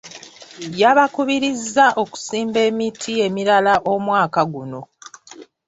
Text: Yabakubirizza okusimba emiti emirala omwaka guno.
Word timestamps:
Yabakubirizza 0.81 1.85
okusimba 2.01 2.59
emiti 2.69 3.11
emirala 3.27 3.73
omwaka 3.93 4.41
guno. 4.51 4.81